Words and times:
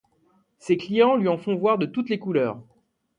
Ses 0.57 0.77
clients 0.77 1.15
lui 1.15 1.27
en 1.27 1.37
font 1.37 1.55
voir 1.55 1.77
de 1.77 1.85
toutes 1.85 2.09
les 2.09 2.17
couleurs. 2.17 2.59